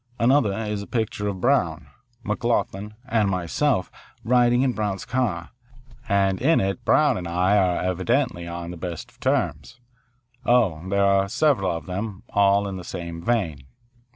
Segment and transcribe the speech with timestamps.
[0.17, 1.85] Another is a picture of Brown,
[2.25, 3.91] McLoughlin, and myself
[4.23, 5.51] riding in Brown's car,
[6.09, 9.79] and in it Brown and I are evidently on the best of terms.
[10.43, 13.67] Oh, there are several of them, all in the same vein.